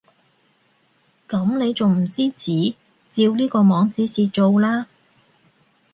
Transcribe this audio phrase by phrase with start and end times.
[1.29, 2.73] 噉你仲唔支持？
[3.11, 4.87] 照呢個網指示做啦